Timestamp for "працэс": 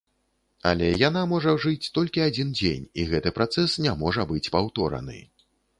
3.39-3.81